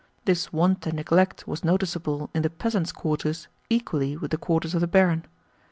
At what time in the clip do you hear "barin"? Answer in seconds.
4.87-5.25